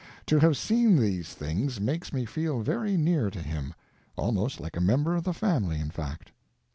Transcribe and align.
To 0.25 0.39
have 0.39 0.57
seen 0.57 0.95
these 0.95 1.27
things 1.35 1.79
makes 1.79 2.11
me 2.11 2.25
feel 2.25 2.61
very 2.61 2.97
near 2.97 3.29
to 3.29 3.39
him, 3.39 3.75
almost 4.15 4.59
like 4.59 4.75
a 4.75 4.81
member 4.81 5.13
of 5.15 5.25
the 5.25 5.31
family, 5.35 5.79
in 5.79 5.91
fact. 5.91 6.31